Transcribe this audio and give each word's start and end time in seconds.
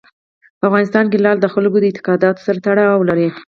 په 0.59 0.63
افغانستان 0.69 1.05
کې 1.11 1.17
لعل 1.23 1.37
د 1.41 1.47
خلکو 1.53 1.77
د 1.79 1.83
اعتقاداتو 1.89 2.43
سره 2.47 2.59
تړاو 2.67 3.07
لري. 3.09 3.29